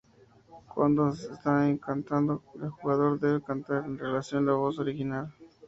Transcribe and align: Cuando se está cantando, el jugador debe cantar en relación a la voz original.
Cuando 0.73 1.13
se 1.13 1.31
está 1.31 1.61
cantando, 1.79 2.41
el 2.59 2.71
jugador 2.71 3.19
debe 3.19 3.39
cantar 3.43 3.83
en 3.85 3.99
relación 3.99 4.49
a 4.49 4.51
la 4.53 4.57
voz 4.57 4.79
original. 4.79 5.31